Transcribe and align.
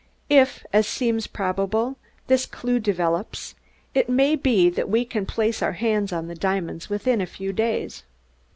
If, 0.31 0.65
as 0.73 0.87
seems 0.87 1.27
probable, 1.27 1.95
this 2.25 2.47
clew 2.47 2.79
develops, 2.79 3.53
it 3.93 4.09
may 4.09 4.35
be 4.35 4.67
that 4.67 4.89
we 4.89 5.05
can 5.05 5.27
place 5.27 5.61
our 5.61 5.73
hands 5.73 6.11
on 6.11 6.27
the 6.27 6.33
diamonds 6.33 6.89
within 6.89 7.21
a 7.21 7.27
few 7.27 7.53
days." 7.53 8.01